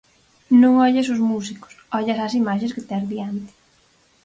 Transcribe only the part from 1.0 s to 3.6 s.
os músicos, ollas as imaxes que tes diante.